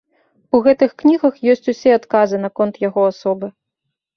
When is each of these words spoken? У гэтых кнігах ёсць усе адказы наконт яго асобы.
У 0.55 0.61
гэтых 0.67 0.95
кнігах 1.03 1.37
ёсць 1.53 1.69
усе 1.73 1.93
адказы 1.99 2.43
наконт 2.47 2.83
яго 2.89 3.01
асобы. 3.11 3.53